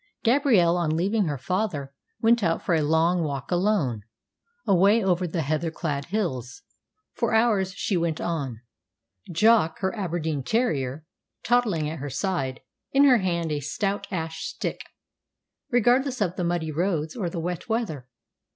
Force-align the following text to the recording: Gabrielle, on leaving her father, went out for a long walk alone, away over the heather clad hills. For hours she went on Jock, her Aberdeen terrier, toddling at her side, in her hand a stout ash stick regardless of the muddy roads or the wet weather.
Gabrielle, 0.23 0.77
on 0.77 0.95
leaving 0.97 1.25
her 1.25 1.37
father, 1.37 1.93
went 2.21 2.41
out 2.41 2.63
for 2.63 2.73
a 2.73 2.81
long 2.81 3.23
walk 3.23 3.51
alone, 3.51 4.01
away 4.65 5.03
over 5.03 5.27
the 5.27 5.43
heather 5.43 5.69
clad 5.69 6.05
hills. 6.05 6.63
For 7.13 7.35
hours 7.35 7.73
she 7.75 7.95
went 7.95 8.19
on 8.19 8.61
Jock, 9.31 9.77
her 9.81 9.93
Aberdeen 9.95 10.41
terrier, 10.41 11.05
toddling 11.43 11.87
at 11.87 11.99
her 11.99 12.09
side, 12.09 12.61
in 12.91 13.03
her 13.03 13.19
hand 13.19 13.51
a 13.51 13.59
stout 13.59 14.07
ash 14.09 14.45
stick 14.47 14.81
regardless 15.69 16.19
of 16.19 16.35
the 16.35 16.43
muddy 16.43 16.71
roads 16.71 17.15
or 17.15 17.29
the 17.29 17.39
wet 17.39 17.69
weather. 17.69 18.07